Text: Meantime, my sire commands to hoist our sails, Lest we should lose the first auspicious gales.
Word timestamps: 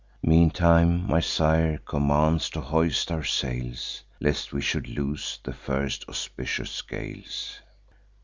Meantime, 0.23 1.05
my 1.05 1.19
sire 1.19 1.77
commands 1.85 2.49
to 2.49 2.59
hoist 2.59 3.11
our 3.11 3.23
sails, 3.23 4.01
Lest 4.19 4.51
we 4.51 4.59
should 4.59 4.87
lose 4.89 5.37
the 5.43 5.53
first 5.53 6.05
auspicious 6.09 6.81
gales. 6.81 7.59